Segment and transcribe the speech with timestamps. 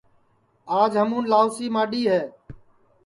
[0.79, 2.21] آج ہمُون لاؤسی ماڈؔی ہے